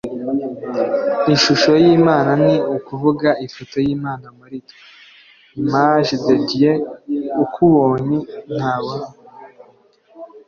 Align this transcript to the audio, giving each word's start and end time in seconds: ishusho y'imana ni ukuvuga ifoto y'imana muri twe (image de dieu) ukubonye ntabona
ishusho 1.35 1.71
y'imana 1.83 2.31
ni 2.43 2.55
ukuvuga 2.75 3.29
ifoto 3.45 3.77
y'imana 3.85 4.27
muri 4.37 4.57
twe 4.67 4.77
(image 5.61 6.11
de 6.25 6.35
dieu) 6.47 6.75
ukubonye 7.43 8.19
ntabona 8.55 9.07